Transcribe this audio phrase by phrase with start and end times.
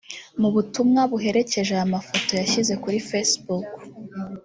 [0.41, 3.67] Mu butumwa buherekeje aya mafoto yashyize kuri Facebook